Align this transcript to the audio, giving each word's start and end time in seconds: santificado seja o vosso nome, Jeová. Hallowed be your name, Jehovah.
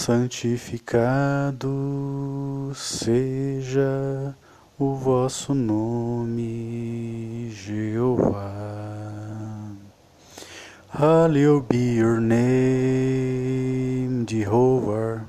santificado 0.00 1.68
seja 2.74 4.34
o 4.78 4.94
vosso 4.94 5.52
nome, 5.52 7.50
Jeová. 7.52 8.50
Hallowed 10.88 11.66
be 11.68 11.98
your 11.98 12.18
name, 12.18 14.24
Jehovah. 14.26 15.28